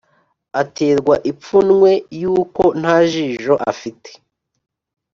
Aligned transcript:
Aterwa 0.61 1.15
ipfunwe 1.31 1.91
yuko 2.21 2.63
ntajijo 2.79 3.53
afite 3.71 4.09